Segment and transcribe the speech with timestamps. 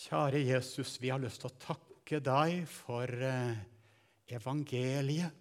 [0.00, 3.58] Kjære Jesus, vi har lyst til å takke deg for eh,
[4.32, 5.34] evangeliet.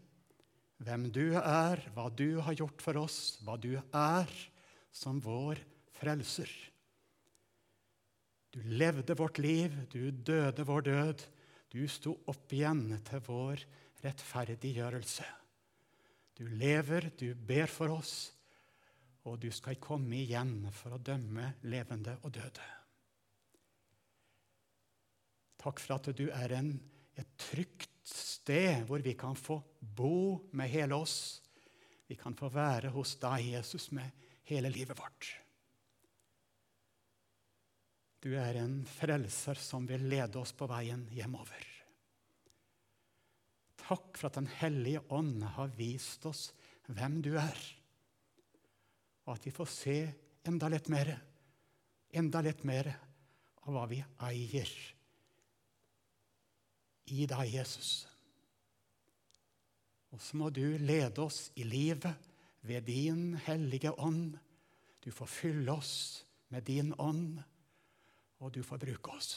[0.83, 4.33] Hvem du er, hva du har gjort for oss, hva du er
[4.91, 5.61] som vår
[5.95, 6.51] frelser.
[8.51, 11.23] Du levde vårt liv, du døde vår død.
[11.71, 13.63] Du sto opp igjen til vår
[14.03, 15.27] rettferdiggjørelse.
[16.35, 18.17] Du lever, du ber for oss,
[19.23, 22.67] og du skal komme igjen for å dømme levende og døde.
[25.59, 26.71] Takk for at du er en,
[27.19, 31.41] et trygt sted hvor vi kan få bo med hele oss.
[32.07, 34.07] Vi kan få være hos deg, Jesus, med
[34.49, 35.33] hele livet vårt.
[38.19, 41.67] Du er en frelser som vil lede oss på veien hjemover.
[43.79, 46.49] Takk for at Den hellige ånd har vist oss
[46.89, 47.59] hvem du er,
[49.25, 49.97] og at vi får se
[50.49, 51.13] enda litt mer,
[52.09, 52.89] enda litt mer
[53.61, 54.71] av hva vi eier
[57.11, 57.91] i deg, Jesus.
[60.09, 62.29] Og så må du lede oss i livet
[62.65, 64.37] ved din hellige ånd.
[65.03, 67.37] Du får fylle oss med din ånd,
[68.39, 69.31] og du får bruke oss.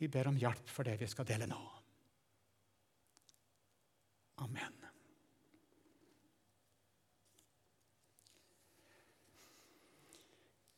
[0.00, 1.60] Vi ber om hjelp for det vi skal dele nå.
[4.44, 4.83] Amen.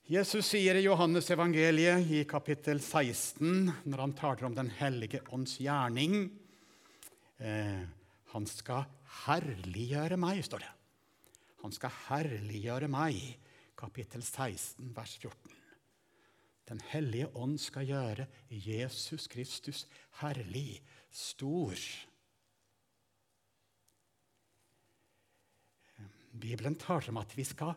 [0.07, 5.57] Jesus sier i Johannes evangeliet i kapittel 16, når han taler om Den hellige ånds
[5.59, 6.29] gjerning
[7.43, 7.83] eh,
[8.31, 8.85] Han skal
[9.25, 10.71] herliggjøre meg, står det.
[11.65, 13.19] Han skal herliggjøre meg,
[13.75, 15.59] kapittel 16, vers 14.
[16.71, 19.89] Den hellige ånd skal gjøre Jesus Kristus
[20.23, 21.75] herlig, stor.
[26.31, 27.75] Bibelen taler om at vi skal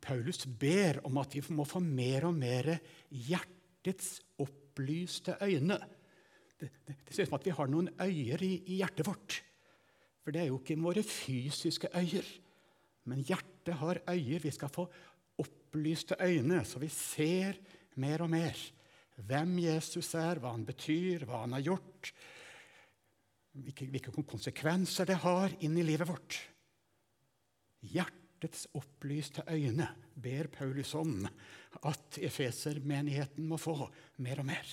[0.00, 2.70] Paulus ber om at vi må få mer og mer
[3.10, 5.76] hjertets opplyste øyne.
[6.60, 9.40] Det, det, det ser ut som at vi har noen øyer i, i, hjertet vårt.
[10.24, 12.30] For det er jo ikke våre fysiske øyer.
[13.10, 14.40] Men hjertet har øyer.
[14.40, 14.86] Vi skal få
[15.44, 17.58] opplyste øyne, så vi ser
[18.00, 18.56] mer og mer
[19.28, 22.10] hvem Jesus er, hva han betyr, hva han har gjort,
[23.54, 26.38] hvilke, hvilke konsekvenser det har inn i livet vårt.
[27.84, 29.88] Hjertet hjertets opplyste øyne
[30.20, 31.24] ber Paulus om
[31.84, 33.88] at Efeser-menigheten må få
[34.18, 34.66] mer og mer.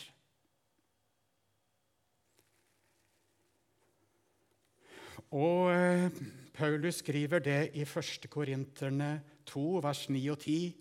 [5.31, 6.11] Og eh,
[6.53, 8.27] Paulus skriver det i 1.
[8.29, 10.75] Korinterne 2, vers 9 og 10.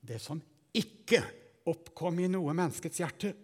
[0.00, 0.40] Det som
[0.74, 1.20] ikke
[1.66, 3.34] oppkom i noe menneskets hjerte,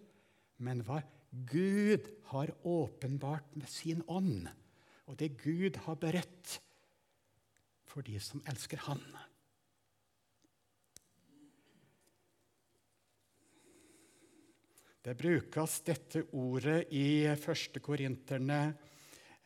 [0.64, 4.48] men hva Gud har åpenbart med sin ånd,
[5.06, 6.60] og det Gud har beredt
[7.90, 9.02] for de som elsker Han.
[15.00, 18.58] Det brukes dette ordet i første korinterne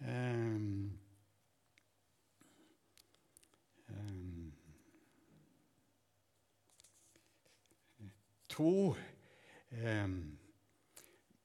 [0.03, 0.65] eh,
[3.95, 4.49] eh,
[8.51, 8.73] to
[9.71, 10.11] eh,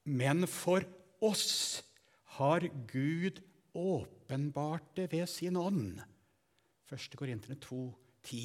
[0.10, 0.90] Men for
[1.22, 1.84] oss
[2.40, 3.44] har Gud
[3.78, 6.02] åpenbart det ved sin ånd.
[6.90, 7.16] 1.
[7.20, 7.80] Korinterne 2,
[8.24, 8.42] 10.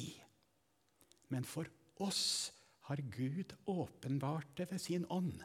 [1.33, 1.69] Men for
[2.05, 2.51] oss
[2.87, 5.41] har Gud åpenbart det ved sin ånd.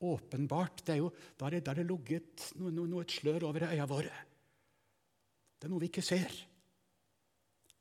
[0.00, 3.68] Åpenbart det er jo, Da har det, det ligget noe, noe, noe, et slør over
[3.68, 4.14] øya våre.
[5.60, 6.32] Det er noe vi ikke ser.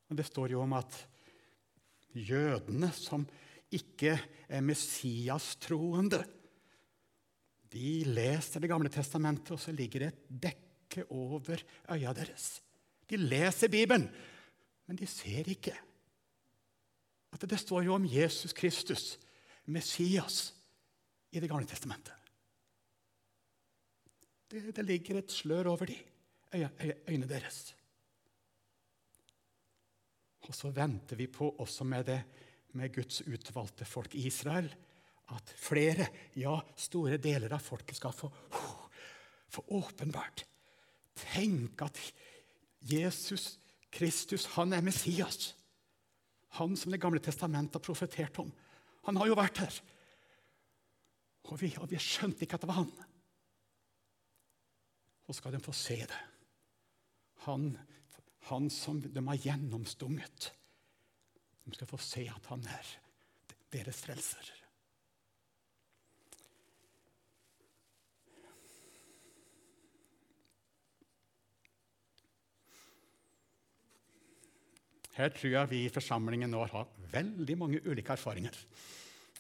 [0.09, 0.97] Og Det står jo om at
[2.11, 3.23] jødene som
[3.71, 4.17] ikke
[4.49, 6.23] er Messias-troende,
[7.69, 11.61] de leser Det gamle testamentet, og så ligger det et dekke over
[11.93, 12.59] øya deres.
[13.09, 14.07] De leser Bibelen,
[14.85, 15.73] men de ser ikke.
[17.33, 19.19] At Det står jo om Jesus Kristus,
[19.65, 20.53] Messias,
[21.31, 22.13] i Det gamle testamentet.
[24.49, 25.97] Det, det ligger et slør over de
[27.07, 27.75] øynene deres.
[30.49, 32.23] Og så venter vi på, også med, det,
[32.73, 34.71] med Guds utvalgte folk i Israel,
[35.29, 38.31] at flere, ja, store deler av folket skal få,
[39.53, 40.45] få åpenbart
[41.19, 41.97] Tenk at
[42.79, 43.59] Jesus
[43.91, 45.55] Kristus han er Messias.
[46.57, 48.51] Han som Det gamle testamentet har profetert om.
[49.05, 49.79] Han har jo vært her.
[51.49, 52.91] Og vi, og vi skjønte ikke at det var han.
[55.29, 56.21] Og skal de få se det.
[57.45, 57.71] Han,
[58.49, 60.51] han som de har gjennomstunget.
[61.65, 62.95] De skal få se at han er
[63.73, 64.58] deres frelser.
[75.19, 78.55] Her tror jeg vi i forsamlingen nå har veldig mange ulike erfaringer.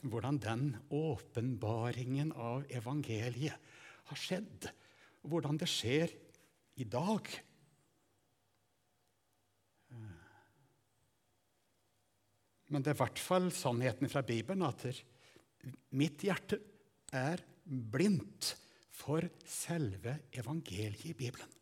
[0.03, 3.69] Hvordan den åpenbaringen av evangeliet
[4.09, 4.67] har skjedd.
[5.23, 6.11] Hvordan det skjer
[6.83, 7.29] i dag.
[12.69, 14.83] Men det er i hvert fall sannheten fra Bibelen at
[15.95, 16.59] mitt hjerte
[17.15, 18.51] er blindt
[18.99, 21.58] for selve evangeliet i Bibelen.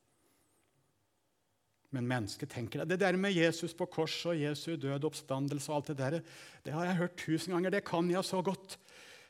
[1.96, 2.96] Men mennesket tenker det.
[2.96, 6.20] Det der med Jesus på korset og Jesu død oppstandelse og alt det der,
[6.66, 7.78] det har jeg hørt tusen ganger.
[7.78, 8.76] Det kan jeg så godt.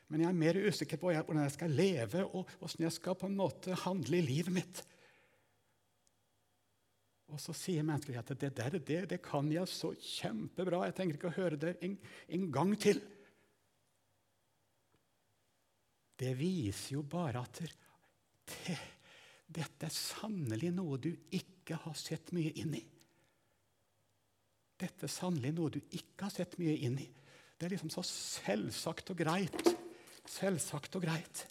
[0.08, 3.28] Men jeg er mer usikker på hvordan jeg skal leve, og hvordan jeg skal på
[3.28, 4.82] en måte handle i livet mitt.
[7.28, 10.86] Og så sier mennesket at det der det, det kan jeg så kjempebra.
[10.88, 11.98] Jeg trenger ikke å høre det en,
[12.34, 13.02] en gang til.
[16.18, 18.78] Det viser jo bare at det,
[19.46, 22.82] dette er sannelig noe du ikke har sett mye inn i.
[24.78, 27.08] Dette er sannelig noe du ikke har sett mye inn i.
[27.58, 29.72] Det er liksom så selvsagt og greit.
[30.28, 31.44] Selvsagt og greit.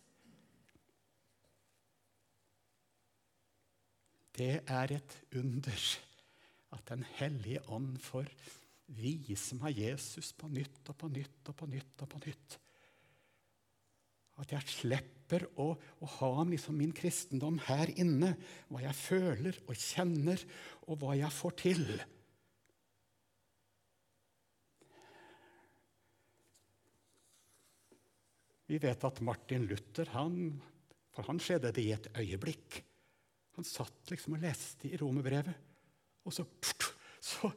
[4.38, 5.88] Det er et under
[6.76, 8.30] at Den hellige ånd får
[8.96, 12.02] vise meg Jesus på nytt og på nytt og på nytt.
[12.02, 12.60] og på nytt.
[14.38, 18.36] At jeg slipper å, å ha liksom min kristendom her inne.
[18.70, 20.44] Hva jeg føler og kjenner,
[20.86, 21.84] og hva jeg får til.
[28.68, 30.60] Vi vet at Martin Luther han,
[31.16, 32.84] For han skjedde det i et øyeblikk.
[33.58, 35.56] Han satt liksom og leste i romerbrevet,
[36.28, 36.44] og så,
[37.18, 37.50] så,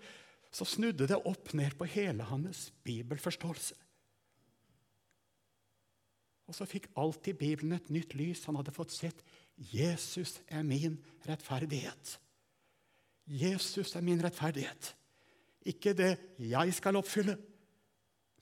[0.48, 3.76] så snudde det opp ned på hele hans bibelforståelse.
[6.50, 8.42] Og så fikk alltid Bibelen et nytt lys.
[8.48, 9.22] Han hadde fått sett
[9.70, 10.96] Jesus er min
[11.28, 12.16] rettferdighet.
[13.30, 14.90] Jesus er min rettferdighet.
[15.70, 17.36] Ikke det jeg skal oppfylle,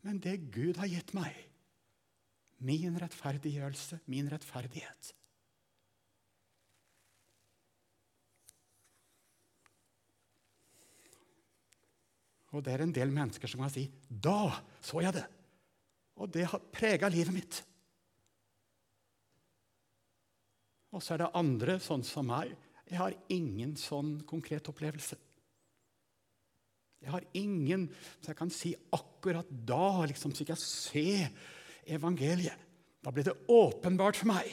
[0.07, 1.37] men det Gud har gitt meg.
[2.65, 5.13] Min rettferdiggjørelse, min rettferdighet.
[12.57, 15.33] Og det er en del mennesker som kan si 'Da så jeg det'.
[16.17, 17.68] Og det har prega livet mitt.
[20.97, 22.55] Og så er det andre, sånn som meg.
[22.89, 25.19] Jeg har ingen sånn konkret opplevelse.
[26.99, 27.87] Jeg har ingen
[28.19, 31.11] så jeg kan si akkurat da, liksom, så jeg se
[31.95, 32.67] evangeliet.
[33.05, 34.49] Da ble det åpenbart for meg.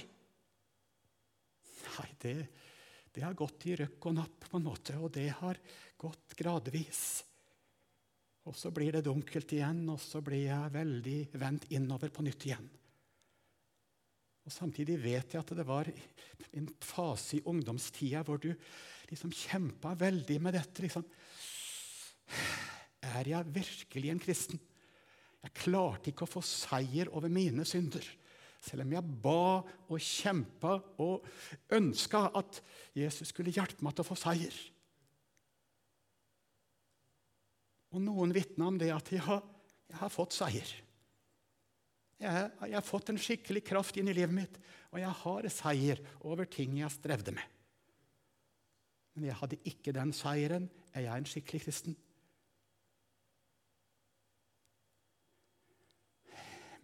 [1.86, 2.36] Nei, det,
[3.16, 5.58] det har gått i røkk og napp, på en måte, og det har
[5.98, 7.02] gått gradvis.
[8.46, 12.46] Og så blir det dunkelt igjen, og så blir jeg veldig vendt innover på nytt
[12.46, 12.68] igjen.
[14.45, 15.89] Og Samtidig vet jeg at det var
[16.53, 18.51] en fase i ungdomstida hvor du
[19.09, 20.86] liksom kjempa veldig med dette.
[20.86, 21.06] Liksom.
[23.09, 24.62] Er jeg virkelig en kristen?
[25.45, 28.06] Jeg klarte ikke å få seier over mine synder.
[28.65, 31.25] Selv om jeg ba og kjempa og
[31.77, 32.62] ønska at
[32.98, 34.56] Jesus skulle hjelpe meg til å få seier.
[37.94, 39.38] Og noen vitna om det at ja,
[39.89, 40.71] jeg har fått seier.
[42.21, 44.57] Jeg, jeg, har fått en skikkelig kraft inn i livet mitt,
[44.94, 47.56] og jeg har seier over ting jeg strevde med.
[49.15, 50.69] Men jeg hadde ikke den seieren.
[50.95, 51.95] Er jeg en skikkelig kristen?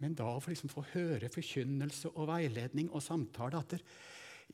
[0.02, 3.76] Men da å liksom få høre forkynnelse og veiledning og samtale at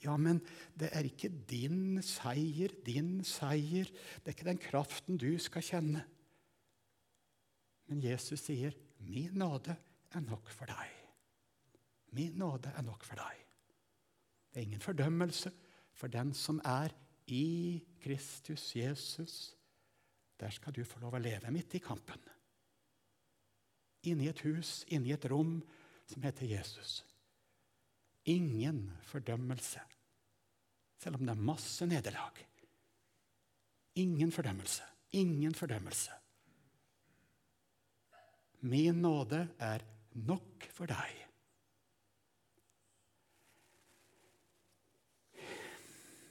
[0.03, 0.39] ja, men
[0.79, 3.89] det er ikke din seier, din seier.
[4.23, 6.05] Det er ikke den kraften du skal kjenne.
[7.89, 9.75] Men Jesus sier, 'Min nåde
[10.15, 10.95] er nok for deg.
[12.17, 13.45] Min nåde er nok for deg.
[14.49, 15.53] Det er ingen fordømmelse
[15.93, 16.95] for den som er
[17.29, 19.55] i Kristus Jesus.
[20.41, 22.21] Der skal du få lov å leve midt i kampen.
[24.09, 25.59] Inni et hus, inni et rom
[26.09, 27.03] som heter Jesus.
[28.29, 29.81] Ingen fordømmelse,
[31.01, 32.39] selv om det er masse nederlag.
[33.99, 34.85] Ingen fordømmelse.
[35.19, 36.13] Ingen fordømmelse.
[38.61, 39.85] Min nåde er
[40.15, 41.25] nok for deg.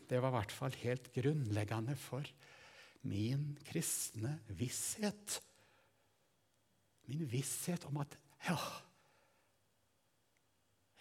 [0.07, 2.27] Det var i hvert fall helt grunnleggende for
[3.07, 5.39] min kristne visshet.
[7.07, 8.15] Min visshet om at
[8.47, 8.57] ja,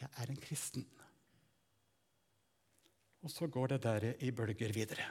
[0.00, 0.87] jeg er en kristen.
[3.23, 5.06] Og så går det der i bølger videre.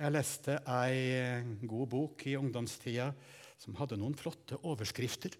[0.00, 3.10] Jeg leste ei god bok i ungdomstida
[3.60, 5.34] som hadde noen flotte overskrifter.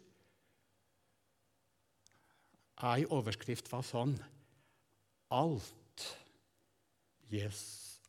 [2.90, 4.12] Ei overskrift var sånn
[5.33, 6.05] Alt
[7.33, 7.62] yes,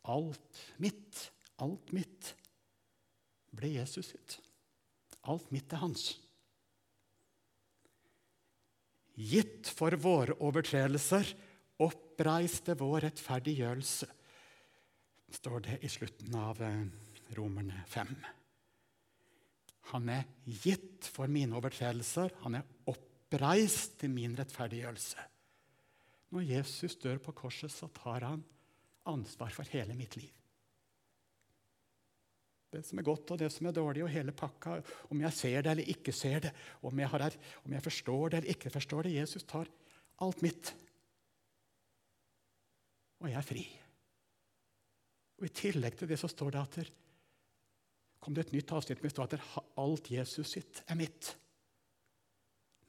[0.03, 1.27] alt mitt,
[1.61, 2.33] alt mitt,
[3.55, 4.39] ble Jesus sitt.
[5.31, 6.07] Alt mitt er hans.
[9.15, 11.29] Gitt for våre overtredelser,
[11.85, 14.09] oppreiste vår rettferdiggjørelse,
[15.35, 16.85] står det i slutten av eh,
[17.37, 18.11] Romerne 5.
[19.91, 22.33] Han er gitt for mine overtredelser.
[22.45, 25.27] Han er oppreist til min rettferdiggjørelse.
[26.31, 28.43] Når Jesus dør på korset, så tar han
[29.09, 30.31] ansvar for hele mitt liv.
[32.71, 34.77] Det som er godt, og det som er dårlig, og hele pakka.
[35.11, 36.53] Om jeg ser det eller ikke ser det,
[36.87, 37.35] om jeg, har,
[37.65, 39.17] om jeg forstår det eller ikke forstår det.
[39.17, 39.67] Jesus tar
[40.23, 40.71] alt mitt.
[43.19, 43.65] Og jeg er fri.
[45.41, 46.89] Og I tillegg til det så står det at der
[48.21, 49.39] kom det et nytt avsnitt med at
[49.81, 51.31] alt Jesus sitt er mitt.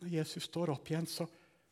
[0.03, 1.25] Når Jesus står opp igjen, så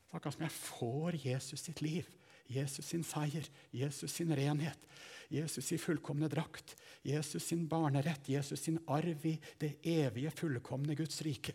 [0.09, 2.09] akkurat som jeg får Jesus sitt liv.
[2.51, 4.89] Jesus sin seier, Jesus sin renhet,
[5.31, 6.75] Jesus sin fullkomne drakt,
[7.07, 11.55] Jesus sin barnerett, Jesus sin arv i det evige, fullkomne Guds rike.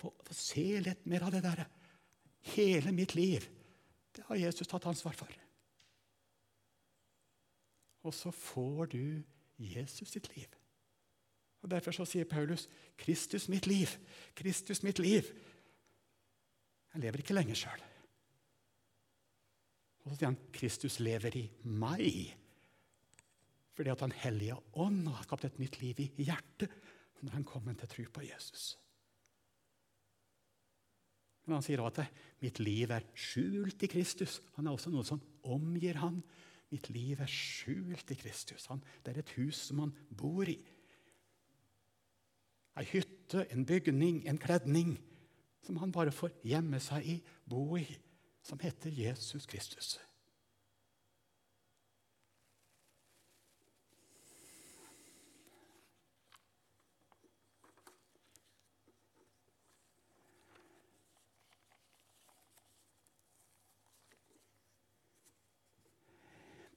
[0.00, 1.66] Få se litt mer av det der.
[2.54, 3.44] Hele mitt liv,
[4.16, 5.30] det har Jesus tatt ansvar for.
[8.02, 9.22] Og så får du
[9.60, 10.48] Jesus sitt liv.
[11.60, 13.98] Og Derfor så sier Paulus, 'Kristus mitt liv',
[14.34, 15.22] Kristus mitt liv.
[16.94, 17.82] Jeg lever ikke lenger sjøl.
[20.00, 22.36] Og så sier han, 'Kristus lever i meg'.
[23.76, 26.70] Fordi at Den hellige ånd har skapt et nytt liv i hjertet
[27.20, 28.78] når han kommer til tro på Jesus.
[31.50, 34.38] Men han sier også at 'mitt liv er skjult i Kristus'.
[34.54, 36.22] Han er også noe som omgir han.
[36.70, 38.66] Mitt liv er skjult i Kristus.
[38.70, 40.60] Han, det er et hus som han bor i.
[42.78, 44.94] Ei hytte, en bygning, en kledning
[45.66, 47.16] som han bare får gjemme seg i,
[47.50, 47.98] bo i,
[48.46, 49.98] som heter Jesus Kristus.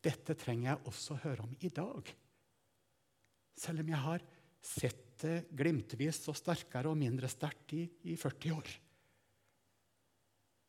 [0.03, 2.09] Dette trenger jeg også høre om i dag.
[3.55, 4.25] Selv om jeg har
[4.63, 8.71] sett det glimtvis og sterkere og mindre sterkt i, i 40 år.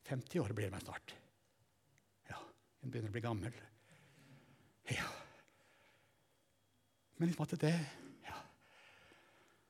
[0.05, 1.14] 50 år blir det meg snart.
[2.29, 2.38] Ja,
[2.85, 3.57] en begynner å bli gammel.
[4.93, 5.09] Ja.
[7.17, 7.73] Men liksom at det
[8.26, 8.37] ja,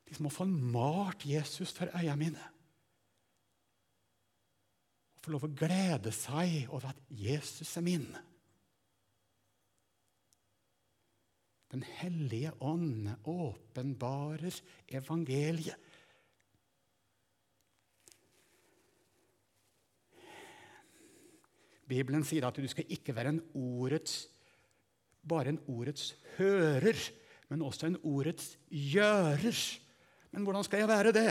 [0.09, 2.51] liksom Å få malt Jesus for øynene mine.
[5.15, 8.09] Å få lov å glede seg over at Jesus er min.
[11.75, 14.55] Den hellige ånd åpenbarer
[14.95, 15.75] evangeliet.
[21.91, 24.29] Bibelen sier at du skal ikke være en ordets,
[25.27, 26.95] bare en ordets hører,
[27.51, 29.59] men også en ordets gjører.
[30.31, 31.29] Men hvordan skal jeg være det?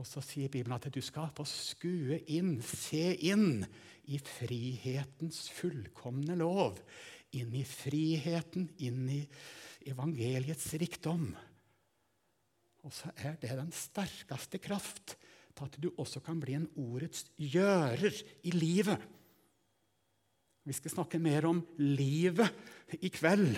[0.00, 3.66] Og så sier Bibelen at du skal få skue inn, se inn,
[4.10, 6.80] i frihetens fullkomne lov
[7.36, 9.20] inn i friheten, inn i
[9.90, 11.30] evangeliets rikdom.
[12.84, 15.14] Og så er det den sterkeste kraft
[15.54, 18.14] til at du også kan bli en ordets gjører
[18.46, 19.00] i livet.
[20.64, 23.56] Vi skal snakke mer om livet i kveld.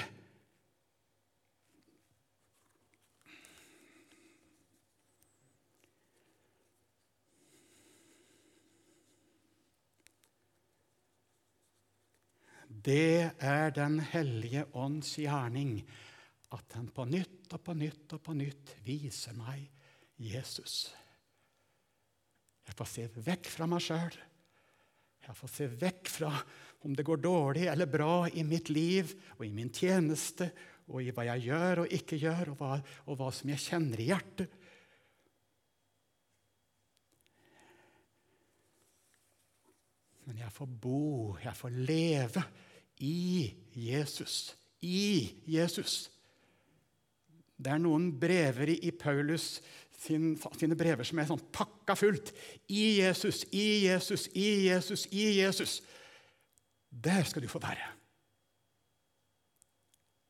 [12.82, 15.76] Det er Den hellige ånds gjerning
[16.52, 19.62] at han på nytt og på nytt og på nytt viser meg
[20.18, 20.90] Jesus.
[22.66, 24.18] Jeg får se vekk fra meg sjøl.
[25.22, 26.32] Jeg får se vekk fra
[26.82, 30.50] om det går dårlig eller bra i mitt liv og i min tjeneste
[30.90, 32.72] og i hva jeg gjør og ikke gjør, og hva,
[33.06, 34.58] og hva som jeg kjenner i hjertet.
[40.26, 42.44] Men jeg får bo, jeg får leve
[42.98, 44.56] i Jesus.
[44.82, 46.10] I Jesus.
[47.56, 49.60] Det er noen brever i Paulus
[50.02, 52.32] sin, sine brever som er sånn pakka fullt.
[52.72, 55.76] I Jesus, i Jesus, i Jesus, i Jesus.
[56.90, 57.92] Der skal du få være.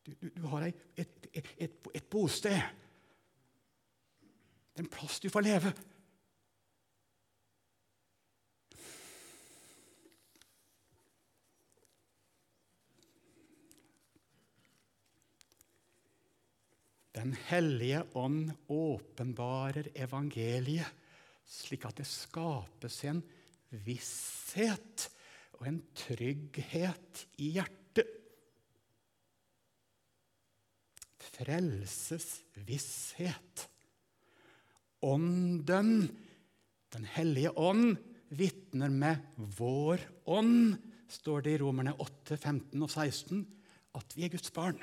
[0.07, 2.59] Du, du, du har et, et, et, et bosted.
[4.79, 5.73] En plass du får leve.
[17.23, 20.91] Den hellige ånd åpenbarer evangeliet,
[21.47, 23.23] slik at det skapes en
[23.85, 25.05] visshet
[25.61, 28.11] og en trygghet i hjertet.
[31.33, 33.69] Frelsesvisshet.
[35.07, 36.11] Ånden,
[36.93, 37.97] Den hellige ånd,
[38.35, 40.77] vitner med vår ånd,
[41.09, 43.47] står det i Romerne 8, 15 og 16,
[43.97, 44.83] at vi er Guds barn.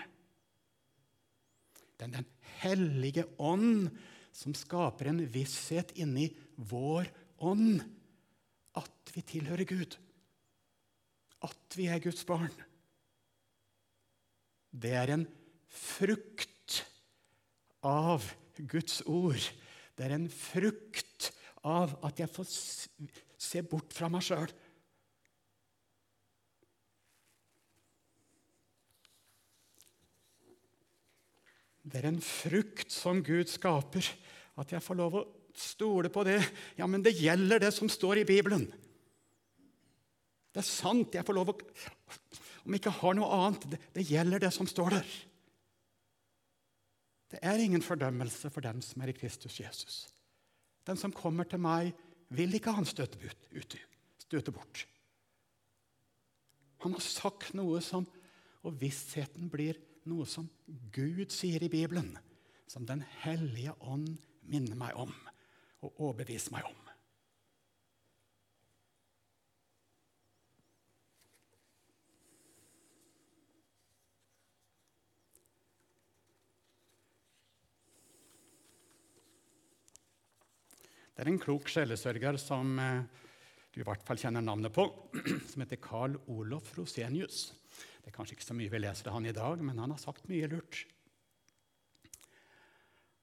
[2.00, 2.29] Det er Den
[2.62, 3.89] hellige ånd
[4.32, 7.10] som skaper en visshet inni vår
[7.44, 7.82] ånd
[8.79, 9.98] at vi tilhører Gud.
[11.44, 12.53] At vi er Guds barn.
[14.72, 15.25] Det er en
[15.68, 16.84] frukt
[17.84, 18.24] av
[18.56, 19.44] Guds ord.
[19.98, 21.32] Det er en frukt
[21.68, 22.48] av at jeg får
[23.39, 24.51] se bort fra meg sjøl.
[31.89, 34.05] Det er en frukt som Gud skaper,
[34.60, 35.25] at jeg får lov å
[35.58, 36.38] stole på det.
[36.77, 38.67] Ja, men det gjelder det som står i Bibelen.
[40.53, 41.15] Det er sant.
[41.15, 41.58] Jeg får lov å
[42.60, 45.12] Om jeg ikke har noe annet det, det gjelder det som står der.
[47.31, 50.03] Det er ingen fordømmelse for dem som er i Kristus Jesus.
[50.86, 51.93] Den som kommer til meg,
[52.29, 53.17] vil ikke han støte,
[53.55, 53.77] ut,
[54.22, 54.84] støte bort.
[56.84, 58.08] Han har sagt noe som
[58.60, 59.77] Og vissheten blir
[60.10, 60.50] noe som
[60.94, 62.16] Gud sier i Bibelen,
[62.70, 64.18] som Den hellige ånd
[64.50, 65.13] minner meg om
[65.80, 66.80] og overbeviser meg om.
[81.20, 83.01] Det er en klok sjelesørger som eh,
[83.75, 84.86] du i hvert fall kjenner navnet på,
[85.51, 87.50] som heter Carl Olof Rosenius.
[88.10, 90.00] Det er kanskje ikke så mye vi leser av han i dag, men han har
[90.01, 90.80] sagt mye lurt.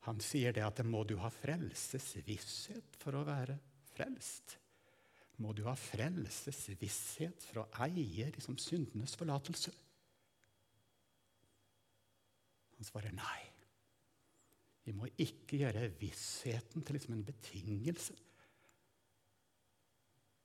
[0.07, 3.57] Han sier det at må du ha frelsesvisshet for å være
[3.97, 4.55] frelst.
[5.43, 9.75] Må du ha frelsesvisshet for å eie liksom syndenes forlatelse?
[12.78, 13.43] Han svarer nei.
[14.87, 18.14] Vi må ikke gjøre vissheten til liksom en betingelse.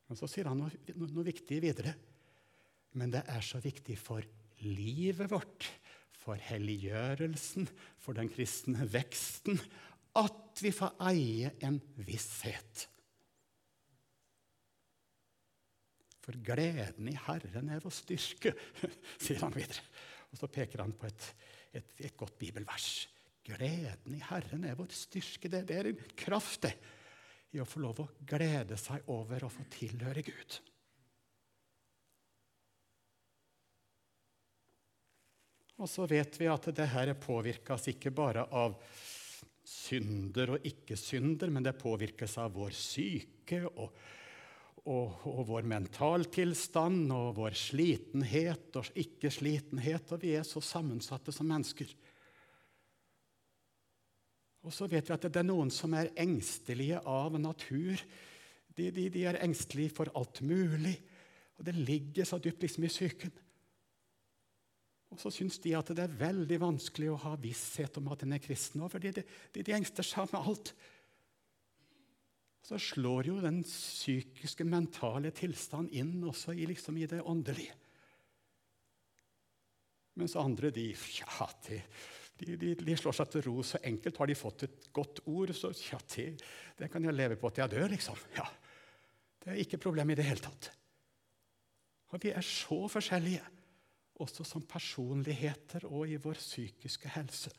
[0.10, 1.94] Men så sier han noe, noe, noe viktig videre.
[2.98, 4.26] Men det er så viktig for
[4.66, 5.68] livet vårt,
[6.22, 9.60] for helliggjørelsen, for den kristne veksten,
[10.20, 12.88] at vi får eie en visshet.
[16.22, 18.54] For gleden i Herren er vår styrke,
[19.24, 19.82] sier han videre.
[20.32, 21.30] Og så peker han på et,
[21.80, 23.08] et, et godt bibelvers.
[23.48, 25.50] Gleden i Herren er vår styrke.
[25.50, 26.76] Det, er en kraft det,
[27.56, 30.60] i å få lov å glede seg over å få tilhøre Gud.
[35.82, 38.76] Og så vet vi at det her påvirkes ikke bare av
[39.66, 43.96] synder og ikke-synder, men det påvirkes av vår syke og,
[44.86, 50.14] og, og vår mentaltilstand og vår slitenhet og ikke-slitenhet.
[50.14, 51.90] Og vi er så sammensatte som mennesker.
[54.62, 57.98] Og så vet vi at det er noen som er engstelige av natur.
[58.78, 61.00] De, de, de er engstelige for alt mulig.
[61.58, 63.34] Og det ligger så dypt liksom i psyken.
[65.12, 68.38] Og så syns de at det er veldig vanskelig å ha visshet om at en
[68.38, 68.84] er kristen.
[68.90, 70.74] fordi de, de, de engster seg med alt.
[72.64, 77.76] Så slår jo den psykiske, mentale tilstanden inn også i, liksom, i det åndelige.
[80.20, 84.20] Mens andre, de ja, de, de, de, slår seg til ro så enkelt.
[84.20, 86.28] Har de fått et godt ord, så ja, det,
[86.80, 88.20] det kan jeg leve på til jeg dør, liksom.
[88.38, 88.48] Ja,
[89.42, 90.72] Det er ikke problem i det hele tatt.
[92.12, 93.42] Og vi er så forskjellige,
[94.22, 97.52] også som personligheter og i vår psykiske helse.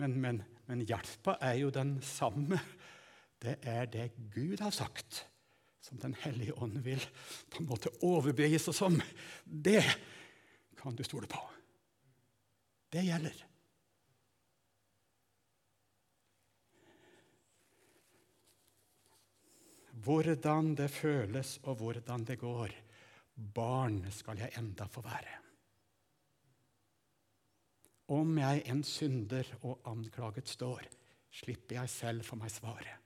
[0.00, 2.58] Men, men, men hjelpa er jo den samme.
[3.42, 5.26] Det er det Gud har sagt,
[5.82, 7.02] som Den hellige ånd vil
[7.50, 9.00] på en måte overbevise oss om.
[9.44, 9.82] Det
[10.78, 11.40] kan du stole på.
[12.92, 13.34] Det gjelder.
[20.02, 22.74] Hvordan det føles og hvordan det går.
[23.54, 25.38] Barn skal jeg enda få være.
[28.12, 30.84] Om jeg en synder og anklaget står,
[31.32, 32.98] slipper jeg selv for meg svare.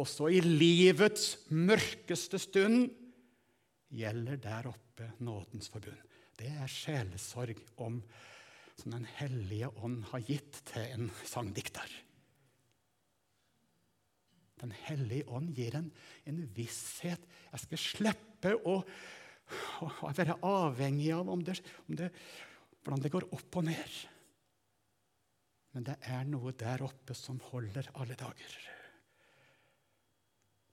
[0.00, 2.88] Også i livets mørkeste stund
[3.94, 6.00] gjelder der oppe nådens forbund.
[6.34, 8.02] Det er sjelesorg om
[8.74, 11.86] som Den hellige ånd har gitt til en sangdikter.
[14.60, 15.92] Den hellige ånd gir en,
[16.26, 17.22] en visshet.
[17.52, 18.80] Jeg skal slippe å,
[19.84, 22.10] å være avhengig av om det, om det,
[22.82, 23.98] hvordan det går opp og ned.
[25.74, 28.56] Men det er noe der oppe som holder alle dager.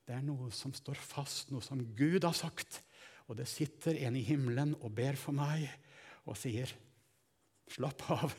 [0.06, 2.82] Det er noe som står fast, noe som Gud har sagt.
[3.30, 5.70] Og det sitter en i himmelen og ber for meg
[6.28, 6.70] og sier,
[7.72, 8.34] 'Slapp av,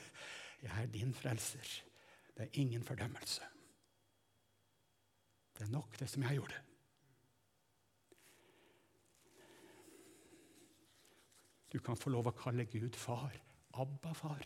[0.60, 1.80] jeg er din frelser.'
[2.36, 3.42] Det er ingen fordømmelse.
[5.56, 6.60] Det er nok, det som jeg gjorde.
[11.72, 13.32] Du kan få lov å kalle Gud far.
[13.80, 14.44] Abba-far.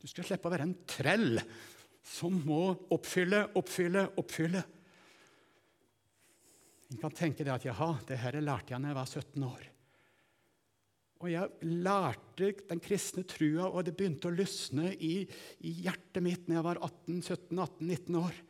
[0.00, 1.38] Du skal slippe å være en trell
[2.02, 4.62] som må oppfylle, oppfylle, oppfylle.
[6.90, 9.68] En kan tenke det at jaha, det her lærte jeg da jeg var 17 år.
[11.22, 15.20] Og jeg lærte den kristne trua, og det begynte å lysne i,
[15.62, 18.40] i hjertet mitt når jeg var 18-17-18-19 år.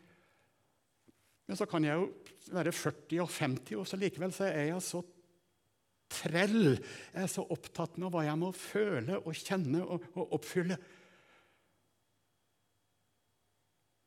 [1.51, 2.09] Men så kan jeg jo
[2.57, 5.03] være 40 og 50, og så likevel så er jeg så
[6.13, 6.77] trell.
[6.77, 10.79] Jeg er så opptatt med hva jeg må føle og kjenne og, og oppfylle.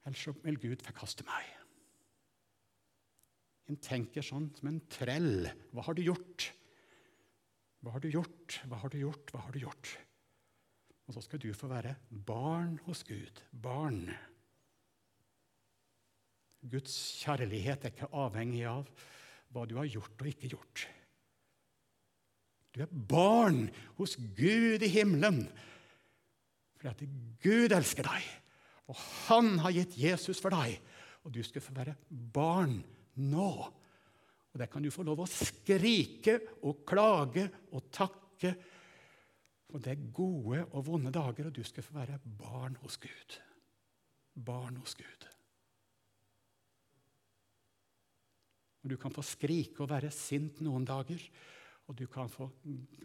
[0.05, 1.53] Ellers så vil Gud forkaste meg.
[3.65, 5.47] En tenker sånn som en trell.
[5.73, 6.51] Hva har du gjort?
[7.81, 8.59] Hva har du gjort?
[8.69, 9.33] Hva har du gjort?
[9.33, 9.95] Hva har du gjort?
[11.05, 13.41] Og så skal du få være barn hos Gud.
[13.51, 14.05] Barn.
[16.65, 18.89] Guds kjærlighet er ikke avhengig av
[19.53, 20.85] hva du har gjort og ikke gjort.
[22.75, 25.45] Du er barn hos Gud i himmelen
[26.75, 28.25] fordi at Gud elsker deg,
[28.91, 30.75] og han har gitt Jesus for deg.
[31.25, 32.75] Og du skal få være barn
[33.17, 33.51] nå.
[34.53, 38.53] Og Der kan du få lov å skrike og klage og takke.
[39.71, 43.39] For det er gode og vonde dager, og du skal få være barn hos Gud.
[44.45, 45.25] Barn hos Gud.
[48.83, 51.23] Og Du kan få skrike og være sint noen dager,
[51.85, 52.49] og du kan få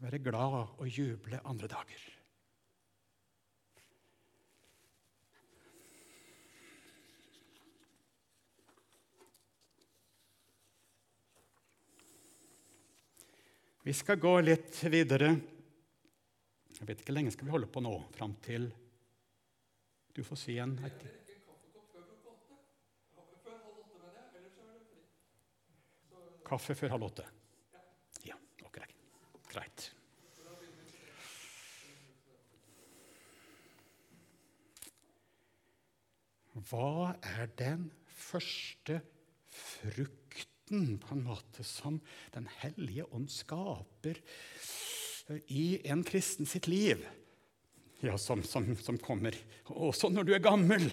[0.00, 2.06] være glad og juble andre dager.
[13.82, 15.30] Vi skal gå litt videre.
[16.76, 18.68] Jeg vet ikke lenge skal vi holde på nå, fram til
[20.14, 20.76] Du får si en.
[26.44, 27.26] Kaffe før halv åtte?
[29.50, 29.90] Greit.
[36.68, 39.00] Hva er den første
[39.50, 41.98] frukten på en måte som
[42.34, 44.20] Den hellige ånd skaper
[45.50, 47.02] i en kristen sitt liv?
[48.02, 49.36] Ja, som, som, som kommer
[49.66, 50.88] også når du er gammel.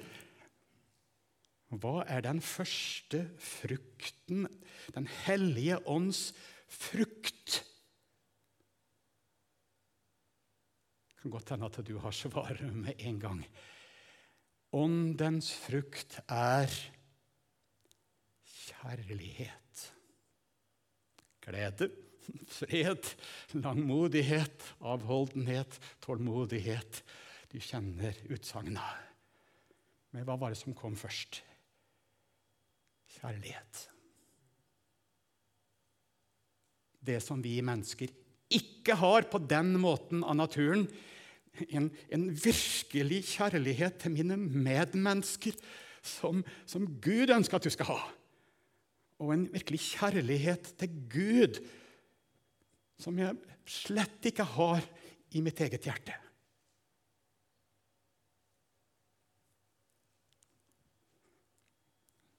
[1.68, 4.48] Hva er den første frukten,
[4.96, 6.32] Den hellige ånds
[6.68, 7.67] frukt?
[11.28, 13.42] Kan godt hende at du har svaret med en gang.
[14.72, 16.72] Åndens frukt er
[18.48, 19.82] kjærlighet.
[21.44, 21.90] Glede,
[22.48, 23.10] fred,
[23.60, 27.04] langmodighet, avholdenhet, tålmodighet.
[27.52, 28.88] Du kjenner utsagna.
[30.12, 31.42] Men hva var det som kom først?
[33.20, 33.84] Kjærlighet.
[37.04, 38.12] Det som vi mennesker
[38.48, 40.88] ikke har på den måten av naturen,
[41.70, 45.58] en, en, virkelig kjærlighet til mine medmennesker
[46.02, 48.00] som, som, Gud ønsker at du skal ha.
[49.24, 51.60] Og en virkelig kjærlighet til Gud
[53.02, 53.36] som jeg
[53.68, 54.86] slett ikke har
[55.38, 56.16] i mitt eget hjerte.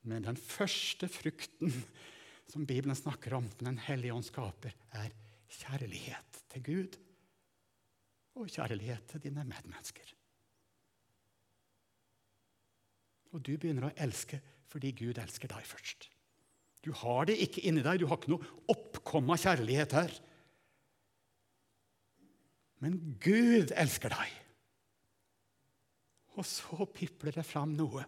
[0.08, 1.74] Men den første frukten
[2.48, 5.12] som Bibelen snakker om, som Den hellige ånd skaper, er
[5.52, 6.96] kjærlighet til Gud
[8.38, 10.14] og kjærlighet til dine medmennesker.
[13.34, 16.08] Og du begynner å elske fordi Gud elsker deg først.
[16.84, 20.12] Du har det ikke inni deg, du har ikke noe oppkomma kjærlighet her.
[22.84, 24.36] Men Gud elsker deg.
[26.38, 28.06] Og så pipler det fram noe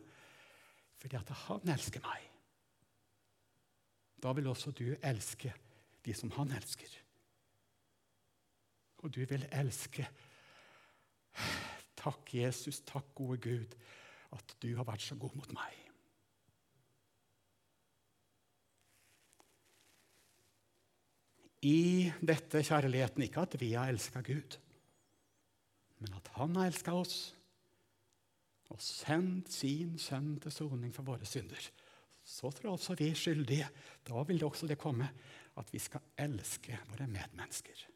[1.01, 2.27] fordi at han elsker meg.
[4.21, 5.53] Da vil også du elske
[6.05, 6.93] de som han elsker.
[9.01, 10.09] Og du vil elske
[12.01, 13.75] Takk, Jesus, takk, gode Gud,
[14.33, 15.77] at du har vært så god mot meg.
[21.69, 24.57] I dette kjærligheten ikke at vi har elska Gud,
[26.01, 27.19] men at Han har elska oss
[28.71, 31.61] og sendt sin sønn til soning for våre synder.
[32.25, 33.69] Så tror også vi er skyldige.
[34.07, 35.09] Da vil det også det komme
[35.61, 37.90] at vi skal elske våre medmennesker.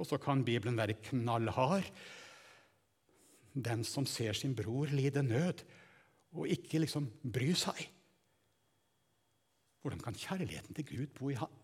[0.00, 1.92] Og så kan Bibelen være knallhard.
[3.54, 5.64] den som ser sin bror lide nød,
[6.32, 7.80] og ikke liksom bry seg.
[9.82, 11.56] Hvordan kan kjærligheten til Gud bo i han?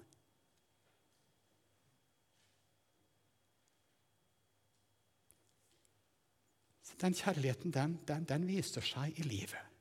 [6.82, 9.75] Så den kjærligheten, den, den, den viser seg i livet.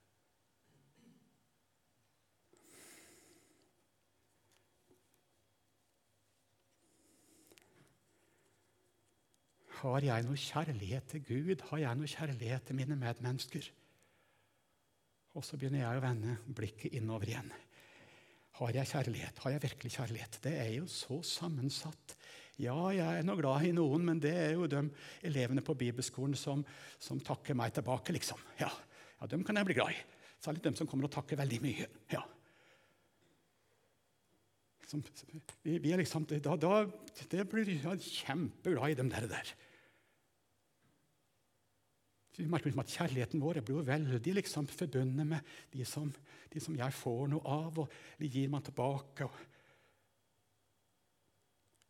[9.82, 11.64] Har jeg noe kjærlighet til Gud?
[11.70, 13.68] Har jeg noe kjærlighet til mine medmennesker?
[15.36, 17.52] Og så begynner jeg å vende blikket innover igjen.
[18.56, 19.40] Har jeg kjærlighet?
[19.44, 20.38] Har jeg virkelig kjærlighet?
[20.46, 22.16] Det er jo så sammensatt.
[22.62, 24.86] Ja, jeg er nå glad i noen, men det er jo de
[25.28, 26.64] elevene på bibelskolen som,
[26.96, 28.40] som takker meg tilbake, liksom.
[28.62, 28.72] Ja,
[29.20, 30.00] ja, dem kan jeg bli glad i.
[30.40, 31.90] Særlig dem som kommer og takker veldig mye.
[32.14, 32.24] Ja.
[34.88, 35.04] Som,
[35.66, 36.74] vi, vi, liksom, da, da,
[37.32, 39.28] det blir jeg kjempeglad i dem der.
[39.28, 39.56] der.
[42.36, 46.10] Vi merker liksom at Kjærligheten vår blir jo veldig liksom forbundet med de som,
[46.52, 49.30] de som, jeg får noe av, og de gir meg tilbake.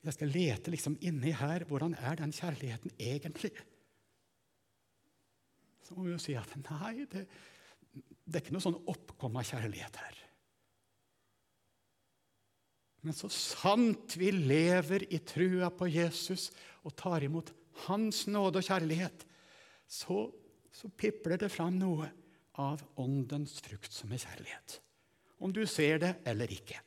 [0.06, 3.56] Jeg skal lete liksom inni her hvordan er den kjærligheten egentlig?
[5.86, 7.26] Så må vi jo si at nei, det,
[8.26, 10.22] det er ikke noe sånn oppkomma kjærlighet her.
[13.06, 16.50] Men så sant vi lever i trua på Jesus
[16.86, 17.54] og tar imot
[17.86, 19.26] Hans nåde og kjærlighet,
[19.88, 20.26] så,
[20.74, 22.10] så pipler det fram noe
[22.62, 24.80] av åndens frukt, som er kjærlighet.
[25.44, 26.80] Om du ser det eller ikke.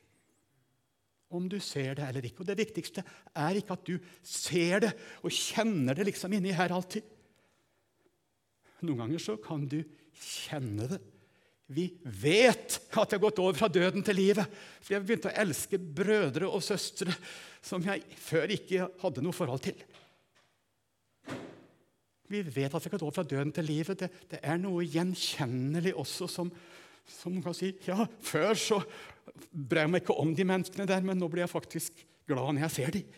[1.29, 2.41] Om du ser det eller ikke.
[2.41, 3.03] Og Det viktigste
[3.37, 7.05] er ikke at du ser det og kjenner det liksom inni her alltid.
[8.81, 9.81] Noen ganger så kan du
[10.15, 10.99] kjenne det.
[11.69, 14.49] Vi vet at jeg har gått over fra døden til livet.
[14.81, 17.13] For jeg har begynt å elske brødre og søstre
[17.61, 19.77] som jeg før ikke hadde noe forhold til.
[22.29, 24.03] Vi vet at vi kan gå fra døden til livet.
[24.03, 26.51] Det, det er noe gjenkjennelig også som,
[27.09, 28.81] som kan si Ja, før så
[29.49, 32.67] brød jeg meg ikke om de menneskene der, men nå blir jeg faktisk glad når
[32.67, 33.15] jeg ser dem.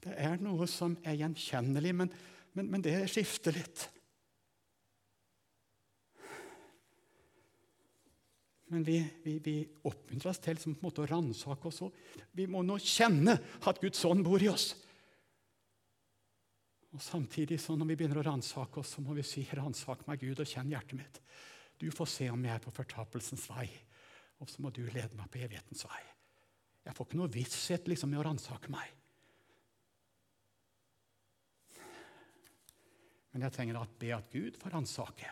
[0.00, 2.12] Det er noe som er gjenkjennelig, men,
[2.56, 3.88] men, men det skifter litt.
[8.70, 9.56] Men vi, vi, vi
[9.90, 11.82] oppmuntrer oss til måte å ransake oss.
[12.38, 13.34] Vi må nå kjenne
[13.66, 14.70] at Guds ånd bor i oss.
[16.90, 20.20] Og Samtidig, så når vi begynner å ransake oss, så må vi si 'Ransak meg,
[20.20, 21.20] Gud, og kjenn hjertet mitt'.
[21.78, 23.70] Du får se om jeg er på fortapelsens vei,
[24.40, 26.02] og så må du lede meg på evighetens vei.
[26.84, 28.88] Jeg får ikke noe visshet liksom, med å ransake meg.
[33.32, 35.30] Men jeg trenger å be at Gud får ransake.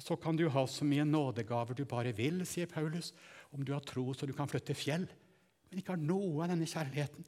[0.00, 3.12] Og Så kan du ha så mye nådegaver du bare vil, sier Paulus
[3.54, 5.06] om du har tro så du kan flytte fjell,
[5.70, 7.26] men ikke har noe av denne kjærligheten,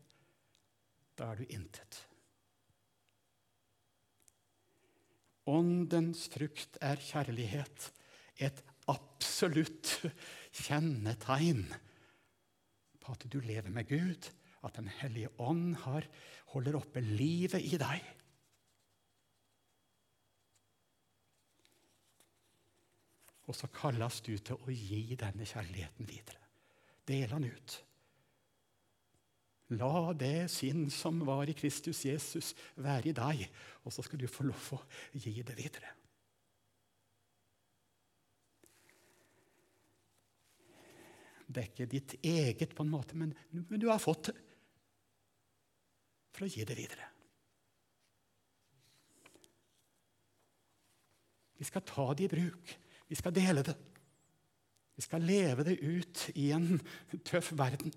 [1.18, 2.00] da er du intet.
[5.50, 7.88] Åndens frukt er kjærlighet,
[8.38, 9.98] et absolutt
[10.62, 11.66] kjennetegn
[13.02, 14.30] på at du lever med Gud,
[14.62, 16.06] at Den hellige ånd har,
[16.54, 18.02] holder oppe livet i deg.
[23.50, 26.38] Og så kalles du til å gi denne kjærligheten videre.
[27.08, 27.78] Del den ut.
[29.80, 33.46] La det sinn som var i Kristus Jesus, være i deg,
[33.82, 34.80] og så skal du få lov å
[35.16, 35.94] gi det videre.
[41.52, 44.36] Det er ikke ditt eget, på en måte, men, men du har fått det
[46.32, 47.08] for å gi det videre.
[51.60, 52.72] Vi skal ta det i bruk.
[53.12, 53.74] Vi skal dele det.
[54.96, 56.78] Vi skal leve det ut i en
[57.28, 57.92] tøff verden.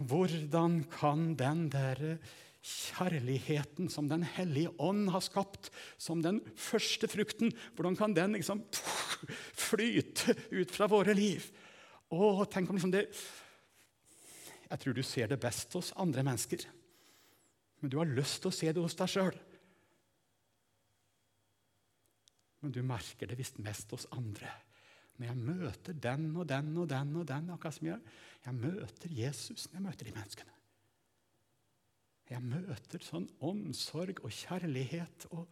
[0.00, 2.00] Hvordan kan den der
[2.64, 5.68] kjærligheten som Den hellige ånd har skapt,
[5.98, 8.62] som den første frukten, hvordan kan den liksom
[9.66, 11.50] flyte ut fra våre liv?
[12.08, 13.10] Å, tenk om liksom det
[14.70, 16.64] Jeg tror du ser det best hos andre mennesker
[17.84, 19.34] men du har lyst til å se det hos deg sjøl.
[22.64, 24.48] Men du merker det visst mest hos andre.
[25.18, 28.14] Når jeg møter den og den og den og den akkurat som jeg,
[28.46, 30.56] jeg møter Jesus når jeg møter de menneskene.
[32.32, 35.44] Jeg møter sånn omsorg og kjærlighet og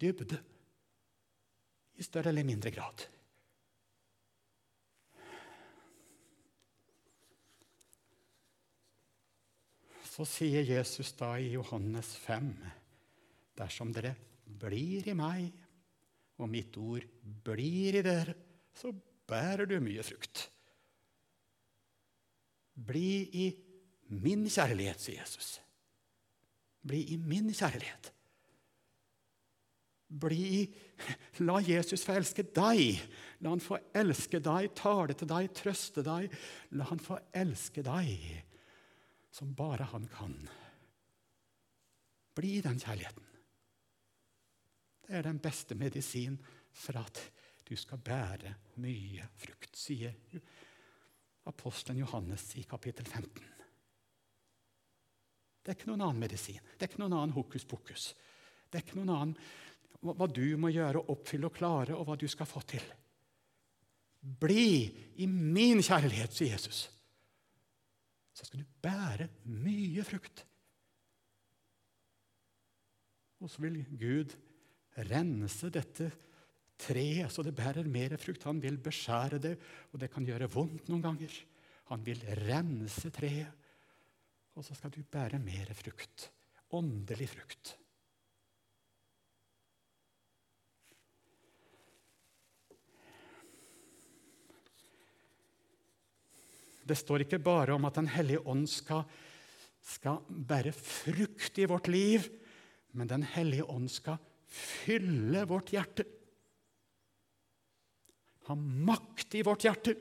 [0.00, 0.40] dybde
[2.00, 3.04] i større eller mindre grad.
[10.14, 12.52] Så sier Jesus da i Johannes 5.:
[13.58, 14.14] Dersom dere
[14.62, 15.48] blir i meg,
[16.38, 17.06] og mitt ord
[17.46, 18.36] blir i dere,
[18.74, 18.92] så
[19.26, 20.46] bærer du mye frukt.
[22.74, 23.10] Bli
[23.42, 23.48] i
[24.22, 25.56] min kjærlighet, sier Jesus.
[26.84, 28.12] Bli i min kjærlighet.
[30.14, 30.62] Bli,
[31.48, 33.02] la Jesus få elske deg.
[33.42, 36.34] La han få elske deg, tale til deg, trøste deg.
[36.78, 38.44] La han få elske deg
[39.34, 40.36] som bare han kan.
[42.34, 43.24] Bli i den kjærligheten.
[45.04, 46.36] Det er den beste medisin
[46.70, 47.18] for at
[47.66, 50.14] du skal bære mye frukt, sier
[51.50, 53.50] apostelen Johannes i kapittel 15.
[55.64, 56.62] Det er ikke noen annen medisin.
[56.76, 58.08] Det er ikke noen annen hokus pokus.
[58.70, 59.36] Det er ikke noen annen
[60.04, 62.84] hva du må gjøre, oppfylle og klare, og hva du skal få til.
[64.20, 64.66] Bli
[65.16, 66.84] i min kjærlighet, sier Jesus.
[68.34, 70.44] Så skal du bære mye frukt.
[73.42, 74.34] Og så vil Gud
[75.10, 76.10] rense dette
[76.80, 78.46] treet så det bærer mer frukt.
[78.48, 79.54] Han vil beskjære det,
[79.92, 81.36] og det kan gjøre vondt noen ganger.
[81.92, 83.52] Han vil rense treet,
[84.54, 86.30] og så skal du bære mer frukt.
[86.74, 87.74] Åndelig frukt.
[96.84, 99.04] Det står ikke bare om at Den hellige ånd skal,
[99.80, 102.28] skal bære frukt i vårt liv,
[102.92, 104.20] men Den hellige ånd skal
[104.54, 106.04] fylle vårt hjerte.
[108.48, 109.94] Ha makt i vårt hjerte.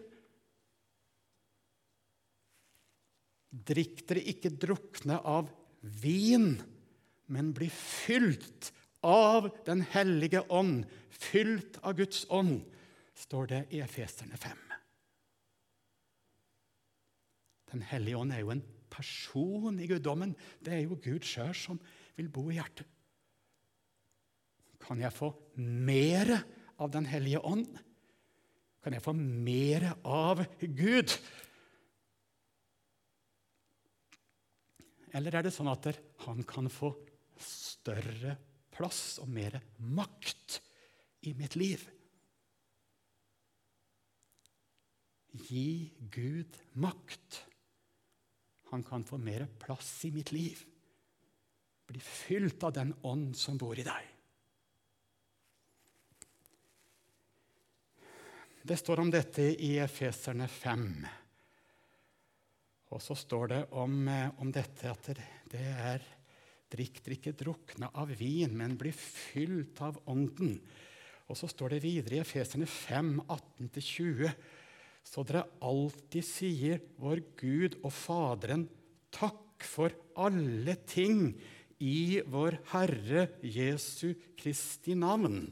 [3.54, 5.52] Drikk dere ikke drukne av
[6.04, 6.58] vin,
[7.32, 12.64] men bli fylt av Den hellige ånd, fylt av Guds ånd,
[13.16, 14.73] står det i Efeserne 5.
[17.74, 20.36] Den hellige ånd er jo en person i guddommen.
[20.62, 21.80] Det er jo Gud sjøl som
[22.18, 22.86] vil bo i hjertet.
[24.84, 26.36] Kan jeg få mer
[26.82, 27.70] av Den hellige ånd?
[28.84, 31.14] Kan jeg få mer av Gud?
[35.14, 35.88] Eller er det sånn at
[36.26, 36.92] han kan få
[37.40, 38.36] større
[38.74, 40.60] plass og mer makt
[41.30, 41.86] i mitt liv?
[45.48, 47.44] Gi Gud makt.
[48.74, 50.64] Han kan få mer plass i mitt liv.
[51.86, 54.08] Bli fylt av den ånd som bor i deg.
[58.64, 60.88] Det står om dette i Efeserne 5.
[62.96, 65.12] Og så står det om, eh, om dette at
[65.54, 66.10] det er
[66.74, 70.56] Drikk drikke, ikke drukne av vin, men bli fylt av Ånden.
[71.30, 74.34] Og så står det videre i Efeserne 5, 18-20
[75.04, 78.68] så dere alltid sier vår Gud og Faderen
[79.14, 81.34] takk for alle ting
[81.84, 85.46] i vår Herre Jesu Kristi navn.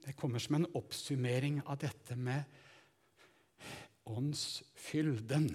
[0.00, 2.42] Det kommer som en oppsummering av dette med
[4.10, 5.52] åndsfylden.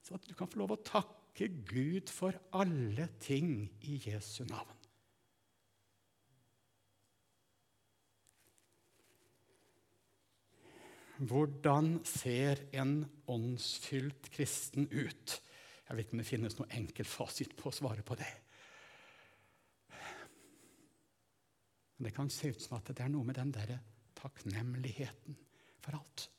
[0.00, 4.79] Så at du kan få lov å takke Gud for alle ting i Jesu navn.
[11.20, 15.34] Hvordan ser en åndsfylt kristen ut?
[15.84, 18.30] Jeg vet ikke om det finnes noe enkel fasit på å svare på det.
[21.98, 23.76] Men det kan se ut som at det er noe med den derre
[24.16, 25.36] takknemligheten
[25.84, 26.30] for alt.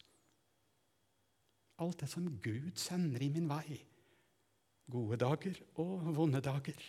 [1.86, 3.78] Alt det som Gud sender i min vei.
[4.90, 6.82] Gode dager og vonde dager.